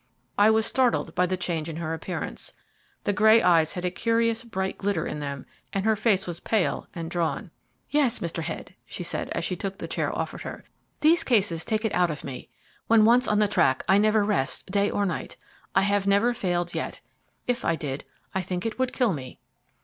[0.35, 2.53] I was startled by the change in her appearance.
[3.03, 6.87] The grey eyes had a curious bright glitter in them, and her face was pale
[6.95, 7.51] and drawn.
[7.91, 8.41] "Yes, Mr.
[8.41, 10.63] Head," she said; as she took the chair offered her,
[11.01, 12.49] "these cases take it out of me.
[12.87, 15.37] When once on the track, I never rest day or night.
[15.75, 16.99] I have never failed yet.
[17.45, 19.37] If I did, I think it would kill me."